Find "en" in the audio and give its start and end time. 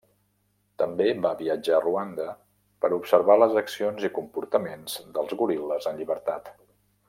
5.93-6.03